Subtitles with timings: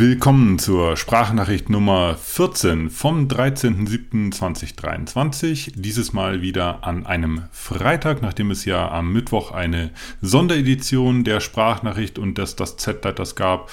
[0.00, 5.72] Willkommen zur Sprachnachricht Nummer 14 vom 13.07.2023.
[5.74, 9.90] Dieses Mal wieder an einem Freitag, nachdem es ja am Mittwoch eine
[10.22, 13.70] Sonderedition der Sprachnachricht und des das Z-Leiters gab.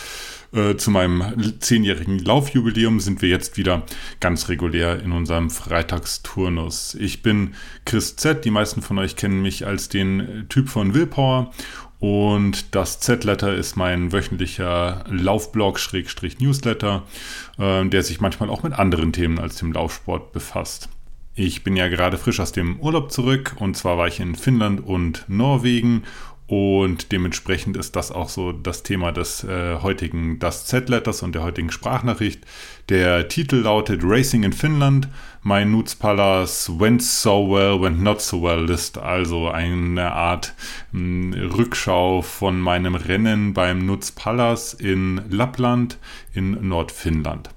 [0.53, 3.83] Äh, zu meinem zehnjährigen Laufjubiläum sind wir jetzt wieder
[4.19, 6.95] ganz regulär in unserem Freitagsturnus.
[6.95, 7.53] Ich bin
[7.85, 8.43] Chris Z.
[8.43, 11.53] Die meisten von euch kennen mich als den Typ von Willpower
[11.99, 17.03] und das Z-Letter ist mein wöchentlicher Laufblog-Newsletter,
[17.57, 20.89] äh, der sich manchmal auch mit anderen Themen als dem Laufsport befasst.
[21.33, 24.83] Ich bin ja gerade frisch aus dem Urlaub zurück und zwar war ich in Finnland
[24.83, 26.03] und Norwegen
[26.47, 31.43] und dementsprechend ist das auch so das Thema des äh, heutigen Das Z-Letters und der
[31.43, 32.45] heutigen Sprachnachricht.
[32.87, 35.09] Der Titel lautet Racing in Finland,
[35.43, 38.97] My Nutzpalas Went So Well, Went Not So Well List.
[38.97, 40.53] Also eine Art
[40.93, 45.97] mh, hm, Rückschau von meinem Rennen beim Nutzpalas in Lappland
[46.33, 47.49] in Nordfinnland.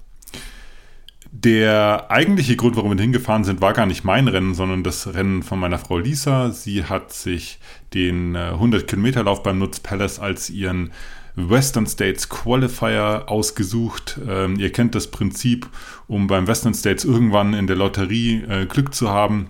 [1.32, 5.44] Der eigentliche Grund, warum wir hingefahren sind, war gar nicht mein Rennen, sondern das Rennen
[5.44, 6.50] von meiner Frau Lisa.
[6.50, 7.60] Sie hat sich
[7.94, 8.96] den 100 äh,
[9.42, 10.90] beim Nutz Palace als ihren
[11.36, 14.18] Western States Qualifier ausgesucht.
[14.28, 15.68] Ähm, ihr kennt das Prinzip,
[16.08, 19.48] um beim Western States irgendwann in der Lotterie äh, Glück zu haben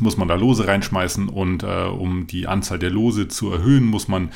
[0.00, 4.08] muss man da Lose reinschmeißen und äh, um die Anzahl der Lose zu erhöhen, muss
[4.08, 4.30] man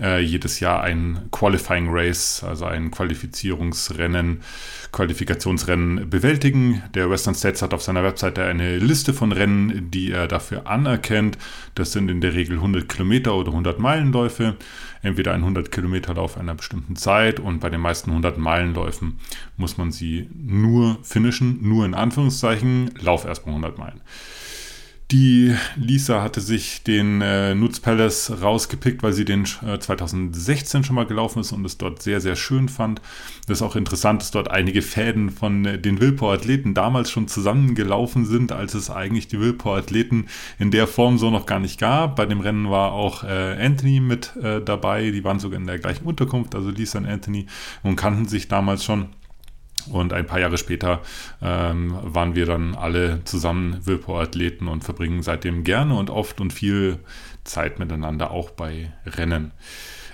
[0.00, 4.42] äh, jedes Jahr ein Qualifying Race, also ein Qualifizierungsrennen,
[4.92, 6.82] Qualifikationsrennen bewältigen.
[6.94, 11.38] Der Western States hat auf seiner Webseite eine Liste von Rennen, die er dafür anerkennt.
[11.74, 14.56] Das sind in der Regel 100 Kilometer oder 100 Meilenläufe.
[15.02, 19.18] Entweder ein 100 Kilometer Lauf einer bestimmten Zeit und bei den meisten 100 Meilenläufen
[19.56, 24.00] muss man sie nur finishen, nur in Anführungszeichen, Lauf erstmal 100 Meilen.
[25.12, 30.96] Die Lisa hatte sich den äh, Nutz Palace rausgepickt, weil sie den äh, 2016 schon
[30.96, 33.00] mal gelaufen ist und es dort sehr, sehr schön fand.
[33.46, 38.26] Das ist auch interessant, dass dort einige Fäden von äh, den Wilpower-Athleten damals schon zusammengelaufen
[38.26, 40.26] sind, als es eigentlich die Wilpower-Athleten
[40.58, 42.16] in der Form so noch gar nicht gab.
[42.16, 45.78] Bei dem Rennen war auch äh, Anthony mit äh, dabei, die waren sogar in der
[45.78, 47.46] gleichen Unterkunft, also Lisa und Anthony,
[47.84, 49.10] und kannten sich damals schon.
[49.90, 51.00] Und ein paar Jahre später
[51.42, 56.98] ähm, waren wir dann alle zusammen Willpower-Athleten und verbringen seitdem gerne und oft und viel
[57.44, 59.52] Zeit miteinander, auch bei Rennen.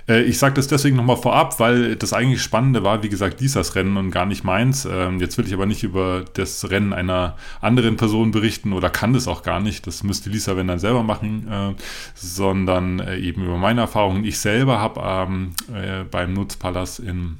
[0.07, 3.75] Äh, ich sage das deswegen nochmal vorab, weil das eigentlich Spannende war, wie gesagt, dieses
[3.75, 4.85] Rennen und gar nicht meins.
[4.89, 9.13] Ähm, jetzt will ich aber nicht über das Rennen einer anderen Person berichten oder kann
[9.13, 9.87] das auch gar nicht.
[9.87, 11.73] Das müsste Lisa, wenn dann selber machen, äh,
[12.15, 14.23] sondern äh, eben über meine Erfahrungen.
[14.25, 17.37] Ich selber habe ähm, äh, beim Nutzpalast in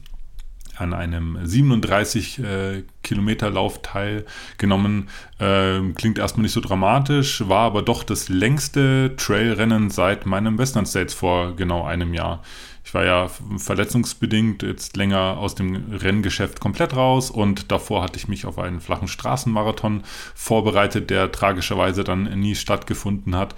[0.77, 5.09] an einem 37 äh, Kilometer Lauf teilgenommen.
[5.39, 10.85] Äh, klingt erstmal nicht so dramatisch, war aber doch das längste Trailrennen seit meinem Western
[10.85, 12.41] States vor genau einem Jahr.
[12.85, 18.27] Ich war ja verletzungsbedingt jetzt länger aus dem Renngeschäft komplett raus und davor hatte ich
[18.27, 20.03] mich auf einen flachen Straßenmarathon
[20.35, 23.55] vorbereitet, der tragischerweise dann nie stattgefunden hat.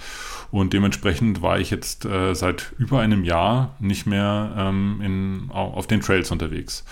[0.51, 5.87] Und dementsprechend war ich jetzt äh, seit über einem Jahr nicht mehr ähm, in, auf
[5.87, 6.85] den Trails unterwegs.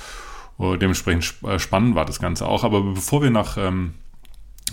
[0.59, 2.63] Dementsprechend sp äh, spannend war das Ganze auch.
[2.63, 3.93] Aber bevor wir nach ähm,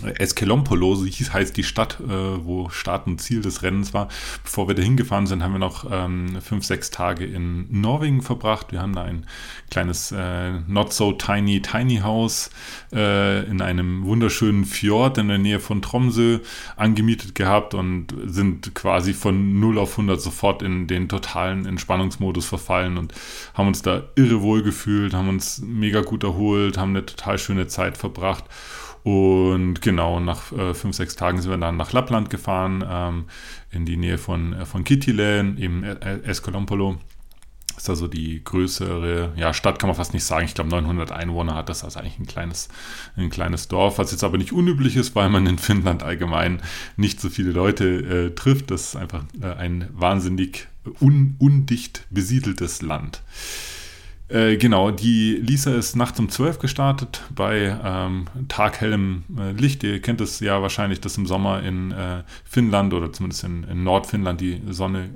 [0.03, 4.07] Eskelompolo, so hieß, heißt die Stadt, äh, wo Start und Ziel des Rennens war.
[4.43, 8.71] Bevor wir da hingefahren sind, haben wir noch ähm, fünf, sechs Tage in Norwegen verbracht.
[8.71, 9.25] Wir haben da ein
[9.69, 12.49] kleines äh, Not So Tiny Tiny House
[12.93, 16.39] äh, in einem wunderschönen Fjord in der Nähe von Tromsø
[16.75, 22.97] angemietet gehabt und sind quasi von 0 auf 100 sofort in den totalen Entspannungsmodus verfallen
[22.97, 23.13] und
[23.53, 27.67] haben uns da irre wohl gefühlt, haben uns mega gut erholt, haben eine total schöne
[27.67, 28.45] Zeit verbracht.
[29.03, 33.25] Und genau, nach äh, fünf, sechs Tagen sind wir dann nach Lappland gefahren, ähm,
[33.71, 36.97] in die Nähe von, äh, von Kittilä, eben Escolompolo.
[37.75, 40.45] Das ist also die größere ja, Stadt, kann man fast nicht sagen.
[40.45, 42.69] Ich glaube, 900 Einwohner hat das, also eigentlich ein kleines,
[43.15, 46.61] ein kleines Dorf, was jetzt aber nicht unüblich ist, weil man in Finnland allgemein
[46.95, 48.69] nicht so viele Leute äh, trifft.
[48.69, 50.67] Das ist einfach äh, ein wahnsinnig
[50.99, 53.23] un undicht besiedeltes Land.
[54.31, 59.83] Äh, genau, die Lisa ist nachts um 12 gestartet bei ähm, taghellem äh, Licht.
[59.83, 63.83] Ihr kennt es ja wahrscheinlich, dass im Sommer in äh, Finnland oder zumindest in, in,
[63.83, 65.09] Nordfinnland die Sonne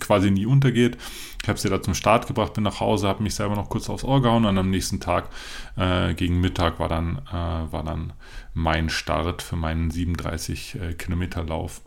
[0.00, 0.98] quasi nie untergeht.
[1.42, 3.88] Ich habe sie da zum Start gebracht, bin nach Hause, habe mich selber noch kurz
[3.88, 5.30] aufs Ohr gehauen und am nächsten Tag
[5.76, 8.12] äh, gegen Mittag war dann, äh, war dann
[8.58, 11.80] mein Start für meinen 37 äh, Kilometer Lauf.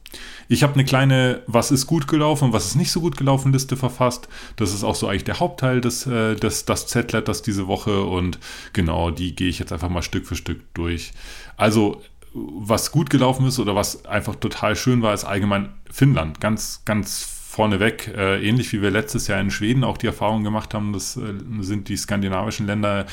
[0.48, 3.52] Ich habe eine kleine Was ist gut gelaufen und was ist nicht so gut gelaufen
[3.52, 4.30] Liste verfasst.
[4.56, 8.40] Das ist auch so eigentlich der Hauptteil des, äh, des das Z-Letters diese Woche und
[8.74, 11.12] genau, die gehe ich jetzt einfach mal Stück für Stück durch.
[11.58, 12.02] Also
[12.34, 16.40] was gut gelaufen ist oder was einfach total schön war, ist allgemein Finnland.
[16.40, 20.74] Ganz, ganz vorneweg, äh, ähnlich wie wir letztes Jahr in Schweden auch die Erfahrung gemacht
[20.74, 23.06] haben, das äh, sind die skandinavischen Länder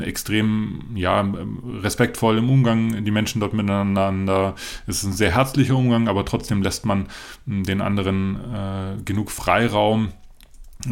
[0.00, 1.20] extrem ja,
[1.82, 4.56] respektvoll im Umgang, die Menschen dort miteinander.
[4.88, 7.06] Es ist ein sehr herzlicher Umgang, aber trotzdem lässt man
[7.46, 10.08] den anderen äh, genug Freiraum.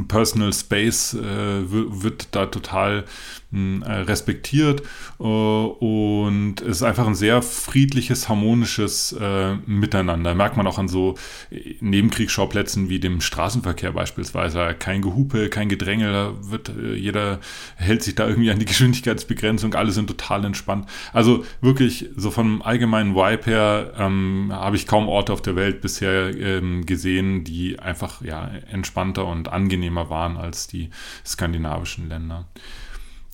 [0.08, 3.04] Personal Space äh, wird da total
[3.52, 4.82] äh, respektiert
[5.20, 10.34] äh, und es ist einfach ein sehr friedliches, harmonisches äh, Miteinander.
[10.34, 11.14] Merkt man auch an so
[11.80, 14.74] Nebenkriegsschauplätzen wie dem Straßenverkehr beispielsweise.
[14.76, 17.38] Kein Gehupe, kein Gedränge, da wird jeder
[17.76, 20.88] hält sich da irgendwie an die Geschwindigkeitsbegrenzung, alle sind total entspannt.
[21.12, 25.80] Also wirklich so vom allgemeinen Vibe her ähm, habe ich kaum Orte auf der Welt
[25.80, 29.75] bisher ähm, gesehen, die einfach ja entspannter und angenehmer
[30.10, 30.90] waren als die
[31.24, 32.46] skandinavischen Länder.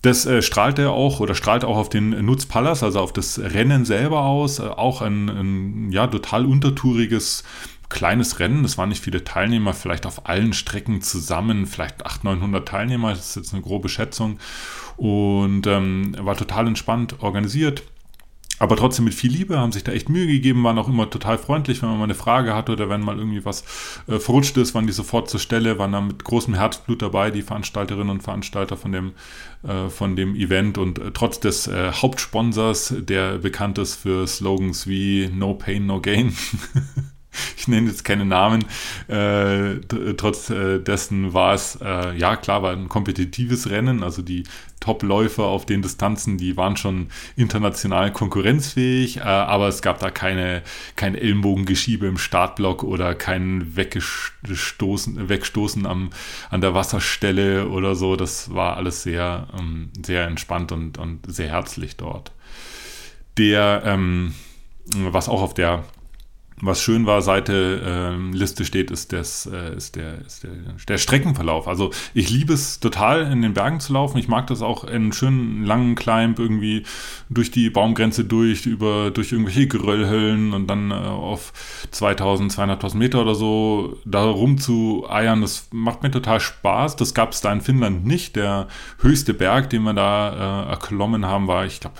[0.03, 4.23] Das äh, strahlte auch oder strahlt auch auf den Nutzpalast, also auf das Rennen selber
[4.23, 4.59] aus.
[4.59, 7.45] Äh, auch ein, ein, ja, total untertouriges
[7.87, 8.65] kleines Rennen.
[8.65, 13.11] Es waren nicht viele Teilnehmer, vielleicht auf allen Strecken zusammen, vielleicht 800, 900 Teilnehmer.
[13.11, 14.39] Das ist jetzt eine grobe Schätzung.
[14.97, 17.83] Und ähm, war total entspannt organisiert
[18.63, 21.37] aber trotzdem mit viel Liebe, haben sich da echt Mühe gegeben, waren auch immer total
[21.37, 23.65] freundlich, wenn man mal eine Frage hatte oder wenn mal irgendwie was
[24.07, 27.41] äh, verrutscht ist, waren die sofort zur Stelle, waren da mit großem Herzblut dabei, die
[27.41, 29.11] Veranstalterinnen und Veranstalter von dem,
[29.63, 30.77] äh, von dem Event.
[30.77, 35.99] Und äh, trotz des äh, Hauptsponsors, der bekannt ist für Slogans wie No Pain, No
[35.99, 36.33] Gain,
[37.57, 38.65] ich nenne jetzt keine Namen,
[39.07, 39.75] äh,
[40.17, 44.43] trotz äh, dessen war es, äh, ja klar, war ein kompetitives Rennen, also die
[44.83, 47.07] Top-Läufer auf den Distanzen, die waren schon
[47.37, 50.61] international konkurrenzfähig, äh, aber es gab da keine,
[50.97, 56.09] kein Ellenbogengeschiebe im Startblock oder kein Weggestoßen, Wegstoßen am,
[56.49, 61.49] an der Wasserstelle oder so, das war alles sehr, ähm, sehr entspannt und, und sehr
[61.49, 62.33] herzlich dort.
[63.37, 64.33] Der, ähm,
[64.95, 65.85] was auch auf der
[66.65, 70.51] was schön war, Seite ähm, Liste steht, ist, das, äh, ist, der, ist der,
[70.87, 71.67] der, Streckenverlauf.
[71.67, 74.17] Also ich liebe es total, in den Bergen zu laufen.
[74.17, 76.83] Ich mag das auch in schönen langen Climb irgendwie
[77.29, 81.51] durch die Baumgrenze durch, über, durch irgendwelche Geröllhöllen und dann äh, auf
[81.91, 85.41] 2000, 200.000 Meter oder so da rum zu eiern.
[85.41, 86.95] Das macht mir total Spaß.
[86.95, 88.35] Das gab es da in Finnland nicht.
[88.35, 88.67] Der
[88.99, 91.95] höchste Berg, den wir da äh, erklommen haben, war, ich glaube,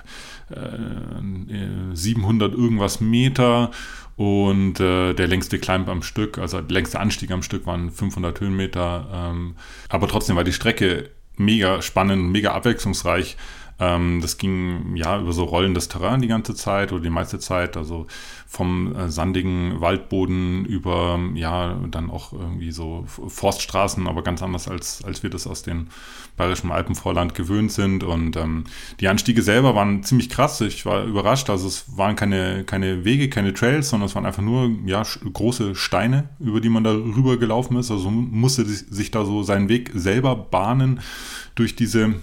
[1.94, 3.72] 700 irgendwas Meter
[4.16, 8.40] und äh, der längste Climb am Stück, also der längste Anstieg am Stück waren 500
[8.40, 9.08] Höhenmeter.
[9.12, 9.56] Ähm,
[9.90, 13.38] aber trotzdem war die Strecke mega spannend, mega abwechslungsreich.
[13.84, 17.76] Ähm, das ging ja über so rollendes Terrain die ganze Zeit oder die meiste Zeit,
[17.76, 18.08] also
[18.48, 25.04] vom äh, sandigen Waldboden über ja dann auch irgendwie so Forststraßen, aber ganz anders als,
[25.04, 25.90] als wir das aus den
[26.38, 28.04] bayerischen Alpenvorland gewöhnt sind.
[28.04, 28.66] Und ähm,
[29.00, 30.62] die Anstiege selber waren ziemlich krass.
[30.62, 31.50] Ich war überrascht.
[31.50, 35.76] Also es waren keine, keine Wege, keine Trails, sondern es waren einfach nur ja, große
[35.76, 37.92] Steine, über die man da rüber gelaufen ist.
[37.92, 41.02] Also musste sich da so seinen Weg selber bahnen
[41.56, 42.16] durch diese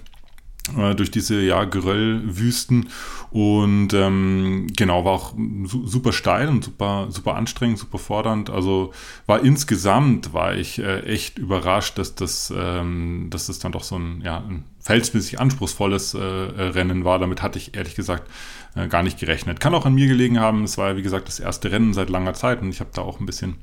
[0.97, 2.91] durch diese ja, Geröllwüsten
[3.31, 5.35] und ähm, genau, war auch
[5.65, 8.51] su super steil und super, super anstrengend, super fordernd.
[8.51, 8.93] Also
[9.27, 13.97] war insgesamt war ich äh, echt überrascht, dass das, ähm, dass das dann doch so
[13.97, 17.21] ein, ja, ein verhältnismäßig anspruchsvolles äh, äh Rennen war.
[17.21, 18.29] Damit hatte ich ehrlich gesagt
[18.75, 19.61] äh, gar nicht gerechnet.
[19.61, 20.65] Kann auch an mir gelegen haben.
[20.65, 23.03] Es war ja wie gesagt das erste Rennen seit langer Zeit und ich habe da
[23.03, 23.57] auch ein bisschen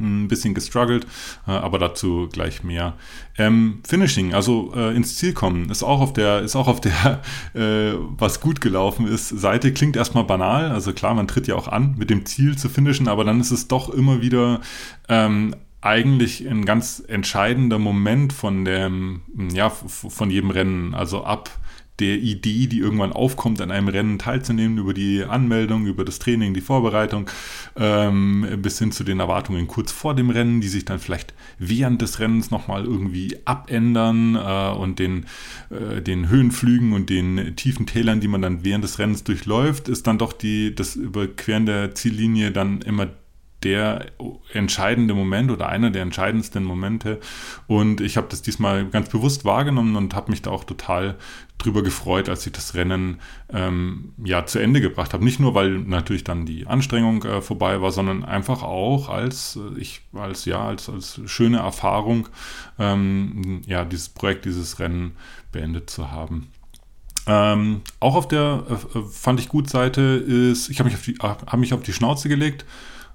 [0.00, 1.06] ein bisschen gestruggelt,
[1.46, 2.94] äh, aber dazu gleich mehr.
[3.38, 7.20] Ähm, Finishing, also äh, ins Ziel kommen, ist auch auf der, ist auch auf der,
[7.54, 10.70] äh, was gut gelaufen ist, Seite klingt erstmal banal.
[10.70, 13.50] Also klar, man tritt ja auch an, mit dem Ziel zu finishen, aber dann ist
[13.50, 14.60] es doch immer wieder
[15.08, 20.94] ähm, eigentlich ein ganz entscheidender Moment von dem, ja, von jedem Rennen.
[20.94, 21.50] Also ab
[22.00, 26.54] der Idee, die irgendwann aufkommt, an einem Rennen teilzunehmen, über die Anmeldung, über das Training,
[26.54, 27.28] die Vorbereitung,
[27.76, 32.02] ähm, bis hin zu den Erwartungen kurz vor dem Rennen, die sich dann vielleicht während
[32.02, 35.26] des Rennens nochmal irgendwie abändern äh, und den,
[35.70, 40.06] äh, den Höhenflügen und den tiefen Tälern, die man dann während des Rennens durchläuft, ist
[40.06, 43.08] dann doch die, das Überqueren der Ziellinie dann immer
[43.62, 44.06] der
[44.52, 47.20] entscheidende Moment oder einer der entscheidendsten Momente.
[47.66, 51.16] Und ich habe das diesmal ganz bewusst wahrgenommen und habe mich da auch total
[51.58, 55.24] drüber gefreut, als ich das Rennen ähm, ja zu Ende gebracht habe.
[55.24, 59.78] Nicht nur, weil natürlich dann die Anstrengung äh, vorbei war, sondern einfach auch als äh,
[59.78, 62.28] ich als ja als als schöne Erfahrung
[62.78, 65.16] ähm, ja dieses Projekt, dieses Rennen
[65.52, 66.48] beendet zu haben.
[67.26, 71.74] Ähm, auch auf der äh, fand ich gut Seite ist, ich habe mich, hab mich
[71.74, 72.64] auf die Schnauze gelegt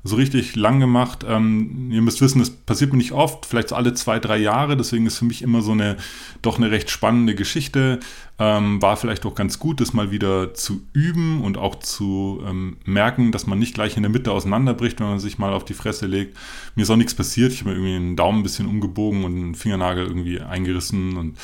[0.08, 1.26] so richtig lang gemacht.
[1.28, 4.78] Ähm, ihr müsst wissen, das passiert mir nicht oft, vielleicht so alle zwei, drei Jahre.
[4.78, 5.98] Deswegen ist für mich immer so eine
[6.44, 8.00] doch eine recht spannende Geschichte.
[8.38, 12.76] Ähm, war vielleicht auch ganz gut, das mal wieder zu üben und auch zu ähm,
[12.84, 15.74] merken, dass man nicht gleich in der Mitte auseinanderbricht, wenn man sich mal auf die
[15.74, 16.38] Fresse legt.
[16.76, 17.54] Mir ist auch nichts passiert.
[17.54, 21.38] Ich habe mir irgendwie einen Daumen ein bisschen umgebogen und einen Fingernagel irgendwie eingerissen und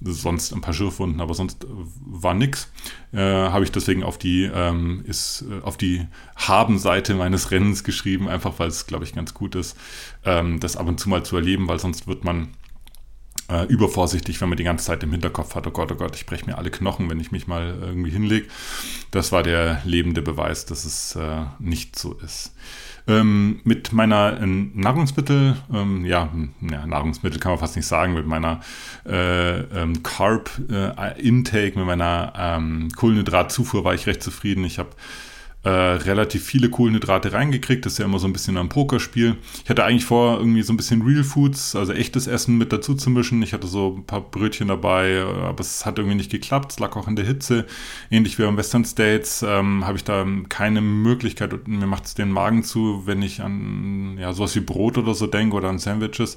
[0.00, 1.66] sonst ein paar Schürfwunden, aber sonst
[2.04, 2.70] war nix.
[3.12, 8.28] Äh, habe ich deswegen auf die ähm, ist äh, auf die Haben-Seite meines Rennens geschrieben,
[8.28, 9.76] einfach weil es, glaube ich, ganz gut ist,
[10.24, 12.48] ähm, das ab und zu mal zu erleben, weil sonst wird man
[13.48, 16.26] äh, übervorsichtig, wenn man die ganze Zeit im Hinterkopf hat, oh Gott, oh Gott, ich
[16.26, 18.46] breche mir alle Knochen, wenn ich mich mal irgendwie hinlege.
[19.10, 22.54] Das war der lebende Beweis, dass es äh, nicht so ist.
[23.06, 26.30] Ähm, mit meiner äh, Nahrungsmittel, ähm, ja,
[26.62, 28.60] ja, Nahrungsmittel kann man fast nicht sagen, mit meiner
[29.04, 34.64] äh, ähm, Carb-Intake, äh, mit meiner ähm, Kohlenhydratzufuhr war ich recht zufrieden.
[34.64, 34.90] Ich habe
[35.64, 37.86] äh, relativ viele Kohlenhydrate reingekriegt.
[37.86, 39.36] Das ist ja immer so ein bisschen ein Pokerspiel.
[39.64, 42.94] Ich hatte eigentlich vor, irgendwie so ein bisschen Real Foods, also echtes Essen mit dazu
[42.94, 43.42] zu mischen.
[43.42, 46.72] Ich hatte so ein paar Brötchen dabei, aber es hat irgendwie nicht geklappt.
[46.72, 47.64] Es lag auch in der Hitze.
[48.10, 52.14] Ähnlich wie beim Western States ähm, habe ich da keine Möglichkeit und mir macht es
[52.14, 55.78] den Magen zu, wenn ich an ja, sowas wie Brot oder so denke oder an
[55.78, 56.36] Sandwiches.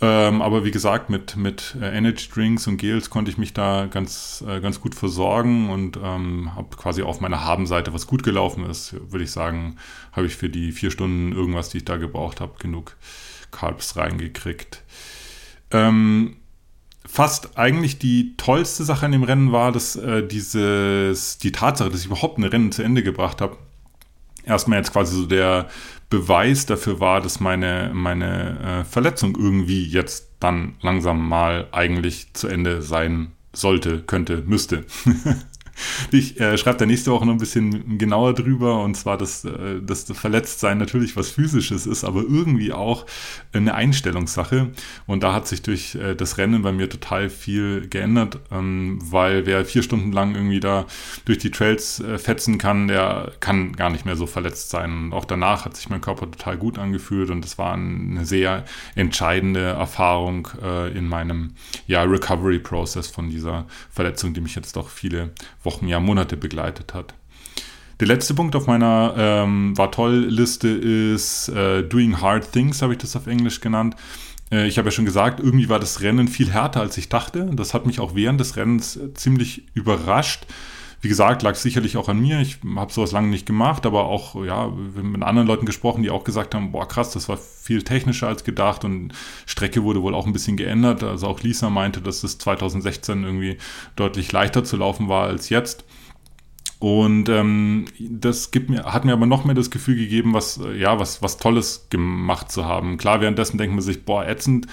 [0.00, 3.86] Ähm, aber wie gesagt, mit, mit äh, Energy Drinks und Gels konnte ich mich da
[3.86, 8.45] ganz, äh, ganz gut versorgen und ähm, habe quasi auf meiner Habenseite, was gut gelaufen
[8.68, 9.76] ist, würde ich sagen,
[10.12, 12.96] habe ich für die vier Stunden irgendwas, die ich da gebraucht habe, genug
[13.50, 14.82] Carbs reingekriegt.
[15.70, 16.36] Ähm,
[17.04, 22.00] fast eigentlich die tollste Sache an dem Rennen war, dass äh, dieses, die Tatsache, dass
[22.00, 23.56] ich überhaupt ein Rennen zu Ende gebracht habe,
[24.44, 25.68] erstmal jetzt quasi so der
[26.08, 32.48] Beweis dafür war, dass meine, meine äh, Verletzung irgendwie jetzt dann langsam mal eigentlich zu
[32.48, 34.84] Ende sein sollte, könnte, müsste.
[36.10, 39.80] Ich äh, schreibe da nächste Woche noch ein bisschen genauer drüber und zwar, dass, äh,
[39.82, 43.06] das Verletztsein natürlich was Physisches ist, aber irgendwie auch
[43.52, 44.70] eine Einstellungssache.
[45.06, 49.46] Und da hat sich durch äh, das Rennen bei mir total viel geändert, ähm, weil
[49.46, 50.86] wer vier Stunden lang irgendwie da
[51.24, 54.90] durch die Trails äh, fetzen kann, der kann gar nicht mehr so verletzt sein.
[54.90, 58.64] Und auch danach hat sich mein Körper total gut angefühlt und das war eine sehr
[58.94, 61.52] entscheidende Erfahrung äh, in meinem
[61.86, 65.30] ja, Recovery-Prozess von dieser Verletzung, die mich jetzt doch viele
[65.66, 67.12] Wochen, ja Monate begleitet hat.
[68.00, 72.94] Der letzte Punkt auf meiner ähm, war toll Liste ist äh, Doing Hard Things, habe
[72.94, 73.96] ich das auf Englisch genannt.
[74.50, 77.50] Äh, ich habe ja schon gesagt, irgendwie war das Rennen viel härter, als ich dachte.
[77.52, 80.46] Das hat mich auch während des Rennens äh, ziemlich überrascht.
[81.00, 82.40] Wie gesagt, lag sicherlich auch an mir.
[82.40, 86.24] Ich habe sowas lange nicht gemacht, aber auch ja, mit anderen Leuten gesprochen, die auch
[86.24, 89.12] gesagt haben, boah krass, das war viel technischer als gedacht und
[89.44, 91.02] Strecke wurde wohl auch ein bisschen geändert.
[91.02, 93.58] Also auch Lisa meinte, dass es 2016 irgendwie
[93.94, 95.84] deutlich leichter zu laufen war als jetzt.
[96.78, 100.98] Und ähm, das gibt mir, hat mir aber noch mehr das Gefühl gegeben, was, ja,
[100.98, 102.98] was, was Tolles gemacht zu haben.
[102.98, 104.66] Klar, währenddessen denkt man sich, boah, ätzend,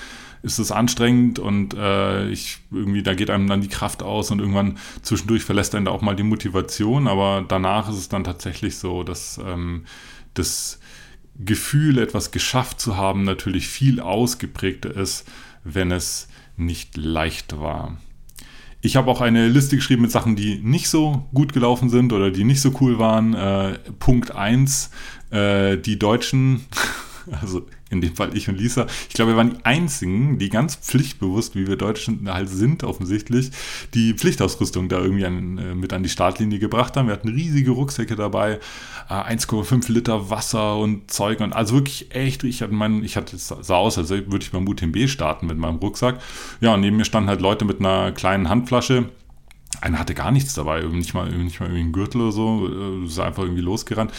[0.44, 4.40] ist es anstrengend und äh, ich irgendwie, da geht einem dann die Kraft aus und
[4.40, 8.78] irgendwann zwischendurch verlässt einen da auch mal die Motivation, aber danach ist es dann tatsächlich
[8.78, 9.86] so, dass ähm,
[10.34, 10.80] das
[11.40, 15.26] Gefühl, etwas geschafft zu haben, natürlich viel ausgeprägter ist,
[15.64, 17.98] wenn es nicht leicht war.
[18.82, 22.32] Ich habe auch eine Liste geschrieben mit Sachen, die nicht so gut gelaufen sind oder
[22.32, 23.34] die nicht so cool waren.
[23.34, 24.92] Äh, Punkt 1,
[25.32, 26.66] äh, die Deutschen
[27.42, 30.75] also in dem Fall ich und Lisa, ich glaube, wir waren die einzigen, die ganz
[30.75, 33.51] pflichtbewusst, wie wir Deutschen halt sind, offensichtlich,
[33.94, 37.08] die Pflichtausrüstung da irgendwie an, äh, mit an die Startlinie gebracht haben.
[37.08, 38.60] Wir hatten riesige Rucksäcke dabei,
[39.10, 43.38] äh, 1,5 Liter Wasser und Zeug und also wirklich echt, ich hatte meinen, ich hatte,
[43.38, 46.20] sah aus, als würde ich beim UTMB starten mit meinem Rucksack.
[46.62, 49.10] Ja, und neben mir standen halt Leute mit einer kleinen Handflasche,
[49.82, 53.06] einer hatte gar nichts dabei, nicht mal, nicht mal irgendwie einen Gürtel oder so, äh,
[53.06, 54.12] ist einfach irgendwie losgerannt.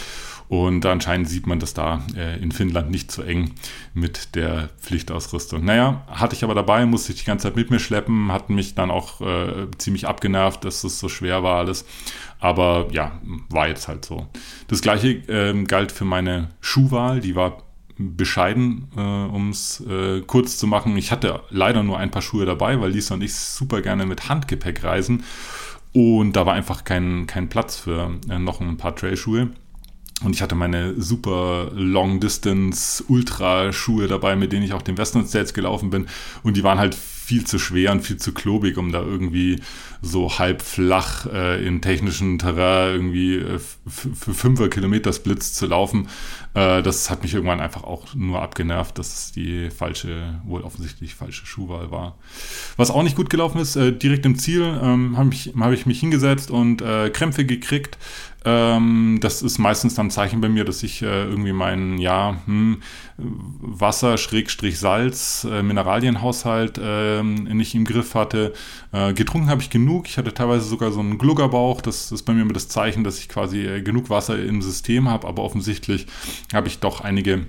[0.48, 3.52] Und anscheinend sieht man das da äh, in Finnland nicht so eng
[3.94, 5.64] mit der Pflichtausrüstung.
[5.64, 8.74] Naja, hatte ich aber dabei, musste ich die ganze Zeit mit mir schleppen, hat mich
[8.74, 11.86] dann auch äh, ziemlich abgenervt, dass es so schwer war alles.
[12.40, 14.26] Aber ja, war jetzt halt so.
[14.68, 17.62] Das gleiche äh, galt für meine Schuhwahl, die war
[17.96, 20.96] bescheiden, äh, um es äh, kurz zu machen.
[20.96, 24.28] Ich hatte leider nur ein paar Schuhe dabei, weil Lisa und ich super gerne mit
[24.28, 25.24] Handgepäck reisen.
[25.92, 29.50] Und da war einfach kein, kein Platz für äh, noch ein paar Trailschuhe.
[30.22, 34.96] Und ich hatte meine super Long Distance Ultra Schuhe dabei, mit denen ich auch den
[34.96, 36.06] Western States gelaufen bin.
[36.42, 36.94] Und die waren halt
[37.24, 39.60] viel zu schwer und viel zu klobig, um da irgendwie
[40.02, 46.08] so halb flach äh, in technischen Terrain irgendwie äh, für fünfer Kilometer Splits zu laufen.
[46.52, 51.14] Äh, das hat mich irgendwann einfach auch nur abgenervt, dass es die falsche, wohl offensichtlich
[51.14, 52.18] falsche Schuhwahl war.
[52.76, 55.86] Was auch nicht gut gelaufen ist, äh, direkt im Ziel ähm, habe ich, hab ich
[55.86, 57.96] mich hingesetzt und äh, Krämpfe gekriegt.
[58.44, 62.36] Ähm, das ist meistens dann ein Zeichen bei mir, dass ich äh, irgendwie meinen, ja,
[62.44, 62.82] hm,
[63.16, 68.52] Wasser, Schrägstrich Salz, äh, Mineralienhaushalt äh, nicht im Griff hatte.
[68.92, 70.08] Äh, getrunken habe ich genug.
[70.08, 71.80] Ich hatte teilweise sogar so einen Gluggerbauch.
[71.80, 75.08] Das ist bei mir immer das Zeichen, dass ich quasi äh, genug Wasser im System
[75.08, 76.06] habe, aber offensichtlich
[76.52, 77.46] habe ich doch einige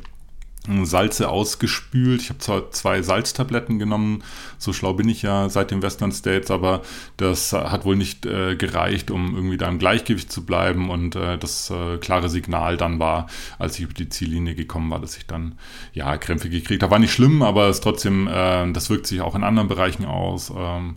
[0.83, 2.21] Salze ausgespült.
[2.21, 4.23] Ich habe zwar zwei Salztabletten genommen,
[4.57, 6.81] so schlau bin ich ja seit den Western States, aber
[7.17, 10.89] das hat wohl nicht äh, gereicht, um irgendwie da im Gleichgewicht zu bleiben.
[10.89, 13.27] Und äh, das äh, klare Signal dann war,
[13.59, 15.57] als ich über die Ziellinie gekommen war, dass ich dann
[15.93, 16.91] ja Krämpfe gekriegt habe.
[16.91, 20.51] War nicht schlimm, aber es trotzdem, äh, das wirkt sich auch in anderen Bereichen aus.
[20.55, 20.95] Ähm,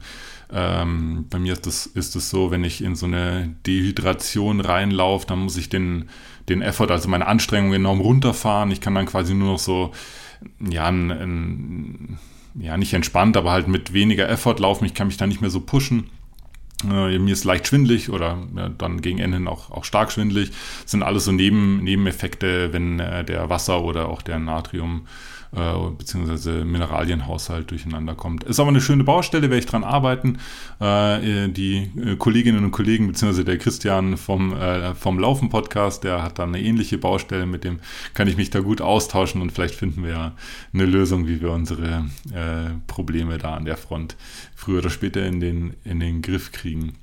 [0.51, 5.27] ähm, bei mir ist es ist das so, wenn ich in so eine Dehydration reinlaufe,
[5.27, 6.09] dann muss ich den,
[6.49, 8.71] den Effort, also meine Anstrengung enorm runterfahren.
[8.71, 9.93] Ich kann dann quasi nur noch so,
[10.61, 12.19] ja, ein, ein,
[12.59, 14.85] ja nicht entspannt, aber halt mit weniger Effort laufen.
[14.85, 16.09] Ich kann mich dann nicht mehr so pushen.
[16.85, 20.51] Äh, mir ist leicht schwindlig oder ja, dann gegen Ende auch, auch stark schwindlig.
[20.83, 25.07] Das sind alles so Neben, Nebeneffekte, wenn äh, der Wasser oder auch der Natrium
[25.55, 28.45] äh, beziehungsweise Mineralienhaushalt durcheinander kommt.
[28.45, 30.39] Ist aber eine schöne Baustelle, werde ich dran arbeiten.
[30.81, 36.39] Äh, die äh, Kolleginnen und Kollegen, beziehungsweise der Christian vom, äh, vom Laufen-Podcast, der hat
[36.39, 37.81] da eine ähnliche Baustelle, mit dem
[38.15, 40.33] kann ich mich da gut austauschen und vielleicht finden wir
[40.73, 44.17] eine Lösung, wie wir unsere äh, Probleme da an der Front
[44.55, 46.95] früher oder später in den, in den Griff kriegen.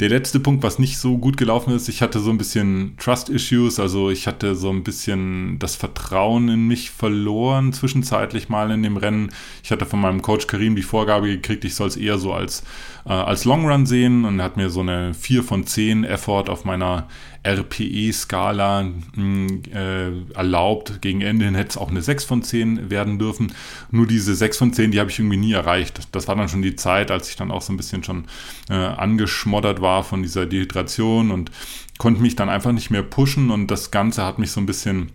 [0.00, 3.78] Der letzte Punkt, was nicht so gut gelaufen ist, ich hatte so ein bisschen Trust-Issues,
[3.78, 8.96] also ich hatte so ein bisschen das Vertrauen in mich verloren, zwischenzeitlich mal in dem
[8.96, 9.30] Rennen.
[9.62, 12.62] Ich hatte von meinem Coach Karim die Vorgabe gekriegt, ich soll es eher so als,
[13.04, 16.64] äh, als Long Run sehen und hat mir so eine 4 von 10 Effort auf
[16.64, 17.06] meiner
[17.42, 21.00] RPE-Skala hm, äh, erlaubt.
[21.02, 23.52] Gegen Ende hin hätte es auch eine 6 von 10 werden dürfen.
[23.90, 26.08] Nur diese 6 von 10, die habe ich irgendwie nie erreicht.
[26.12, 28.24] Das war dann schon die Zeit, als ich dann auch so ein bisschen schon
[28.68, 31.50] äh, angeschmoddert war von dieser Dehydration und
[31.98, 35.12] konnte mich dann einfach nicht mehr pushen und das Ganze hat mich so ein bisschen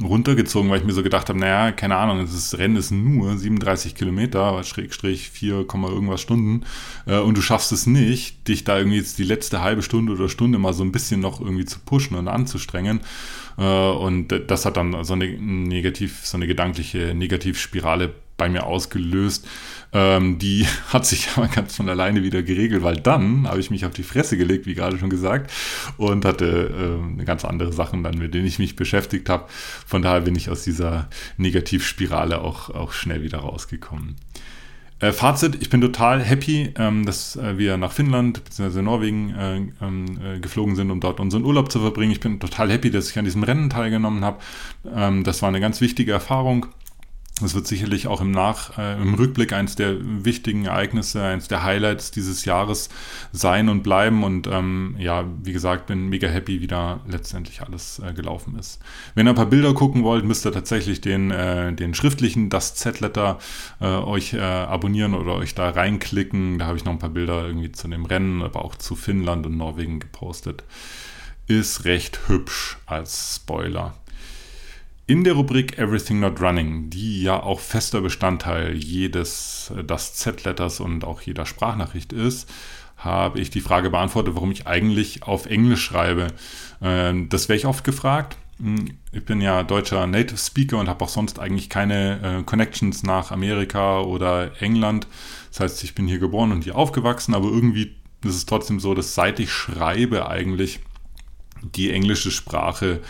[0.00, 3.94] runtergezogen, weil ich mir so gedacht habe, naja, keine Ahnung, das Rennen ist nur 37
[3.94, 6.64] Kilometer, Schrägstrich 4, irgendwas Stunden
[7.06, 10.28] äh, und du schaffst es nicht, dich da irgendwie jetzt die letzte halbe Stunde oder
[10.28, 13.00] Stunde mal so ein bisschen noch irgendwie zu pushen und anzustrengen
[13.58, 19.46] äh, und das hat dann so eine negativ, so eine gedankliche Negativspirale bei mir ausgelöst.
[19.92, 23.86] Ähm, die hat sich aber ganz von alleine wieder geregelt, weil dann habe ich mich
[23.86, 25.52] auf die Fresse gelegt, wie gerade schon gesagt,
[25.96, 29.44] und hatte äh, ganz andere Sachen dann, mit denen ich mich beschäftigt habe.
[29.86, 34.16] Von daher bin ich aus dieser Negativspirale auch, auch schnell wieder rausgekommen.
[34.98, 38.82] Äh, Fazit, ich bin total happy, ähm, dass äh, wir nach Finnland bzw.
[38.82, 42.10] Norwegen äh, ähm, äh, geflogen sind, um dort unseren Urlaub zu verbringen.
[42.10, 44.38] Ich bin total happy, dass ich an diesem Rennen teilgenommen habe.
[44.92, 46.66] Ähm, das war eine ganz wichtige Erfahrung.
[47.42, 51.62] Das wird sicherlich auch im Nach, äh, im Rückblick eines der wichtigen Ereignisse, eines der
[51.62, 52.88] Highlights dieses Jahres
[53.32, 54.24] sein und bleiben.
[54.24, 58.80] Und ähm, ja, wie gesagt, bin mega happy, wie da letztendlich alles äh, gelaufen ist.
[59.14, 62.74] Wenn ihr ein paar Bilder gucken wollt, müsst ihr tatsächlich den, äh, den schriftlichen Das
[62.74, 63.38] Z-Letter
[63.80, 66.58] äh, euch äh, abonnieren oder euch da reinklicken.
[66.58, 69.46] Da habe ich noch ein paar Bilder irgendwie zu dem Rennen, aber auch zu Finnland
[69.46, 70.64] und Norwegen gepostet.
[71.48, 73.94] Ist recht hübsch als Spoiler.
[75.06, 80.78] In der Rubrik Everything Not Running, die ja auch fester Bestandteil jedes äh, das Z-Letters
[80.78, 82.48] und auch jeder Sprachnachricht ist,
[82.96, 86.28] habe ich die Frage beantwortet, warum ich eigentlich auf Englisch schreibe.
[86.80, 88.36] Ähm, das wäre ich oft gefragt.
[88.60, 93.02] Hm, ich bin ja deutscher Native Speaker und habe auch sonst eigentlich keine äh, Connections
[93.02, 95.08] nach Amerika oder England.
[95.50, 98.94] Das heißt, ich bin hier geboren und hier aufgewachsen, aber irgendwie ist es trotzdem so,
[98.94, 100.78] dass seit ich schreibe eigentlich
[101.74, 103.00] die englische Sprache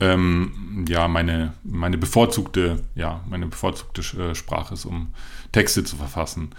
[0.00, 5.14] ähm, ja, meine, meine bevorzugte, ja, meine bevorzugte äh, Sprache ist, um
[5.52, 6.50] Texte zu verfassen.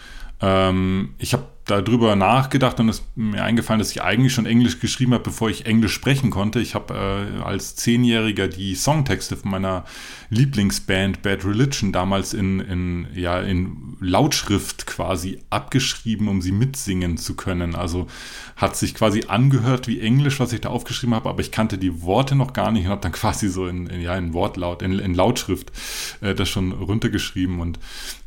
[0.41, 5.13] Ähm, ich habe darüber nachgedacht und es mir eingefallen, dass ich eigentlich schon Englisch geschrieben
[5.13, 6.59] habe, bevor ich Englisch sprechen konnte.
[6.59, 9.83] Ich habe äh, als Zehnjähriger die Songtexte von meiner
[10.29, 17.35] Lieblingsband Bad Religion damals in, in, ja, in Lautschrift quasi abgeschrieben, um sie mitsingen zu
[17.35, 17.75] können.
[17.75, 18.07] Also
[18.55, 22.01] hat sich quasi angehört wie Englisch, was ich da aufgeschrieben habe, aber ich kannte die
[22.01, 24.99] Worte noch gar nicht und habe dann quasi so in, in, ja, in Wortlaut, in,
[24.99, 25.73] in Lautschrift
[26.21, 27.59] äh, das schon runtergeschrieben.
[27.59, 27.77] Und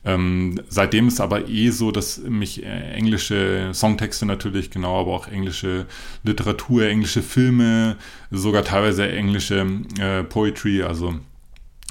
[0.05, 5.29] ähm, seitdem ist aber eh so, dass mich äh, englische Songtexte natürlich, genau, aber auch
[5.29, 5.87] englische
[6.23, 7.97] Literatur, englische Filme,
[8.31, 9.67] sogar teilweise englische
[9.99, 11.17] äh, Poetry, also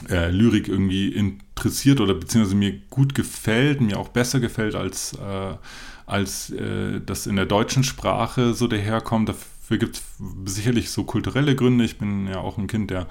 [0.10, 5.56] äh, Lyrik irgendwie interessiert oder beziehungsweise mir gut gefällt, mir auch besser gefällt als, äh,
[6.08, 9.30] als äh, das in der deutschen Sprache so daherkommt.
[9.70, 10.02] Dafür gibt
[10.48, 11.86] es sicherlich so kulturelle Gründe.
[11.86, 13.06] Ich bin ja auch ein Kind der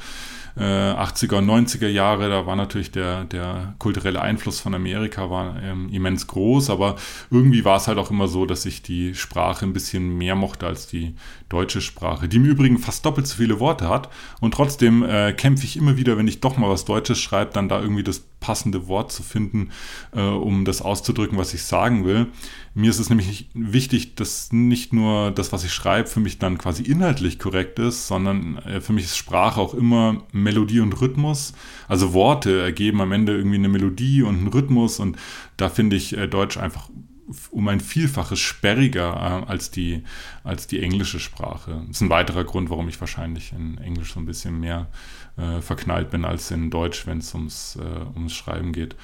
[0.56, 5.62] äh, 80er und 90er Jahre, da war natürlich der, der kulturelle Einfluss von Amerika war
[5.62, 6.96] ähm, immens groß, aber
[7.30, 10.66] irgendwie war es halt auch immer so, dass ich die Sprache ein bisschen mehr mochte
[10.66, 11.14] als die
[11.48, 14.08] deutsche Sprache, die im Übrigen fast doppelt so viele Worte hat.
[14.40, 17.68] Und trotzdem äh, kämpfe ich immer wieder, wenn ich doch mal was Deutsches schreibe, dann
[17.68, 19.70] da irgendwie das passende Wort zu finden,
[20.12, 22.26] äh, um das auszudrücken, was ich sagen will.
[22.74, 26.58] Mir ist es nämlich wichtig, dass nicht nur das, was ich schreibe, für mich dann
[26.58, 31.54] quasi inhaltlich korrekt ist, sondern äh, für mich ist Sprache auch immer Melodie und Rhythmus.
[31.88, 35.16] Also Worte ergeben am Ende irgendwie eine Melodie und einen Rhythmus und
[35.56, 36.88] da finde ich äh, Deutsch einfach
[37.50, 40.02] um ein Vielfaches sperriger äh, als, die,
[40.44, 41.82] als die englische Sprache.
[41.86, 44.86] Das ist ein weiterer Grund, warum ich wahrscheinlich in Englisch so ein bisschen mehr
[45.36, 48.96] äh, verknallt bin als in Deutsch, wenn es ums, äh, ums Schreiben geht.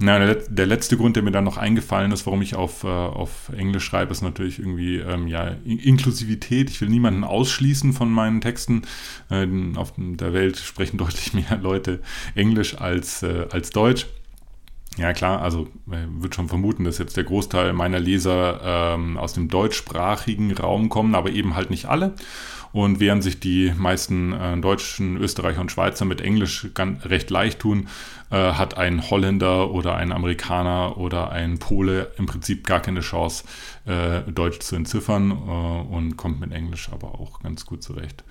[0.00, 2.86] Na, der, der, letzte Grund, der mir dann noch eingefallen ist, warum ich auf, äh,
[2.86, 6.70] auf Englisch schreibe, ist natürlich irgendwie ähm, ja, Inklusivität.
[6.70, 8.82] Ich will niemanden ausschließen von meinen Texten.
[9.28, 12.00] Äh, auf der Welt sprechen deutlich mehr Leute
[12.36, 14.06] Englisch als, äh, als Deutsch.
[14.98, 18.60] Ja klar, also äh, wird schon vermuten, dass jetzt der Großteil meiner Leser
[18.94, 22.14] ähm, aus dem deutschsprachigen Raum kommen, aber eben halt nicht alle.
[22.72, 27.60] Und während sich die meisten äh, Deutschen, Österreicher und Schweizer mit Englisch ganz, recht leicht
[27.60, 27.88] tun,
[28.30, 33.44] äh, hat ein Holländer oder ein Amerikaner oder ein Pole im Prinzip gar keine Chance,
[33.86, 38.24] äh, Deutsch zu entziffern äh, und kommt mit Englisch aber auch ganz gut zurecht.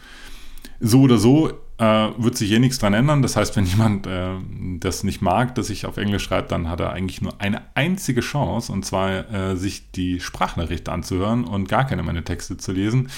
[0.79, 3.21] So oder so äh, wird sich hier nichts dran ändern.
[3.21, 4.35] Das heißt, wenn jemand äh,
[4.79, 8.21] das nicht mag, dass ich auf Englisch schreibe, dann hat er eigentlich nur eine einzige
[8.21, 13.09] Chance, und zwar äh, sich die Sprachnachricht anzuhören und gar keine meiner Texte zu lesen.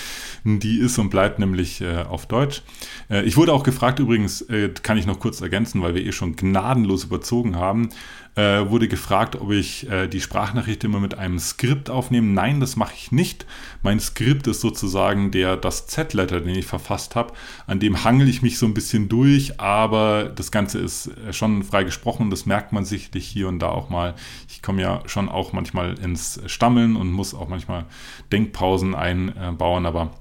[0.44, 2.64] Die ist und bleibt nämlich äh, auf Deutsch.
[3.10, 6.12] Äh, ich wurde auch gefragt, übrigens, äh, kann ich noch kurz ergänzen, weil wir eh
[6.12, 7.90] schon gnadenlos überzogen haben,
[8.36, 12.28] äh, wurde gefragt, ob ich äh, die Sprachnachricht immer mit einem Skript aufnehme.
[12.28, 13.46] Nein, das mache ich nicht.
[13.82, 17.34] Mein Skript ist sozusagen der, das Z-Letter, den ich verfasst habe.
[17.68, 21.64] An dem hangel ich mich so ein bisschen durch, aber das Ganze ist äh, schon
[21.64, 22.30] frei gesprochen.
[22.30, 24.16] Das merkt man sicherlich hier und da auch mal.
[24.48, 27.86] Ich komme ja schon auch manchmal ins Stammeln und muss auch manchmal
[28.32, 30.12] Denkpausen einbauen, aber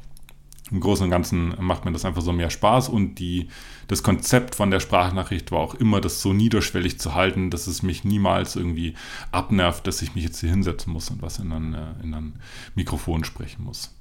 [0.70, 3.48] im Großen und Ganzen macht mir das einfach so mehr Spaß und die,
[3.86, 7.82] das Konzept von der Sprachnachricht war auch immer, das so niederschwellig zu halten, dass es
[7.82, 8.94] mich niemals irgendwie
[9.32, 12.40] abnervt, dass ich mich jetzt hier hinsetzen muss und was in ein, äh, in ein
[12.74, 13.97] Mikrofon sprechen muss.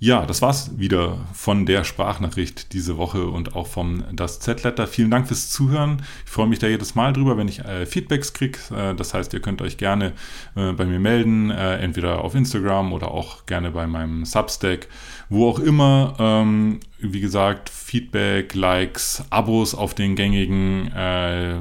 [0.00, 4.86] Ja, das war's wieder von der Sprachnachricht diese Woche und auch vom Das Z-Letter.
[4.86, 6.02] Vielen Dank fürs Zuhören.
[6.24, 8.58] Ich freue mich da jedes Mal drüber, wenn ich äh, Feedbacks kriege.
[8.70, 10.12] Äh, das heißt, ihr könnt euch gerne
[10.54, 14.86] äh, bei mir melden, äh, entweder auf Instagram oder auch gerne bei meinem Substack,
[15.30, 16.14] wo auch immer.
[16.20, 21.56] Ähm, wie gesagt, Feedback, Likes, Abos auf den gängigen äh,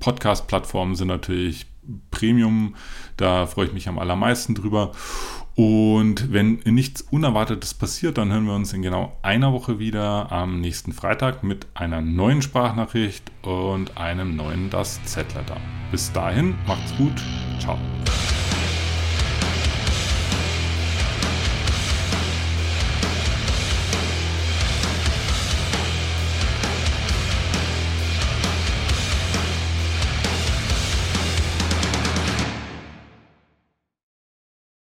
[0.00, 1.66] Podcast-Plattformen sind natürlich
[2.10, 2.76] Premium.
[3.18, 4.92] Da freue ich mich am allermeisten drüber.
[5.56, 10.60] Und wenn nichts Unerwartetes passiert, dann hören wir uns in genau einer Woche wieder am
[10.60, 15.56] nächsten Freitag mit einer neuen Sprachnachricht und einem neuen Das Z-Letter.
[15.92, 17.22] Bis dahin, macht's gut.
[17.60, 17.78] Ciao.